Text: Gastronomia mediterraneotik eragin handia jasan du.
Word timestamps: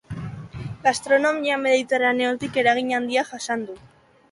Gastronomia 0.87 1.59
mediterraneotik 1.65 2.59
eragin 2.65 2.93
handia 3.03 3.29
jasan 3.31 3.71
du. 3.71 3.81